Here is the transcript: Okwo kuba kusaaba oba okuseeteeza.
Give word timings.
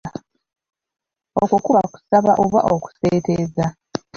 Okwo 1.41 1.57
kuba 1.65 1.81
kusaaba 1.91 2.31
oba 2.43 2.59
okuseeteeza. 2.73 3.65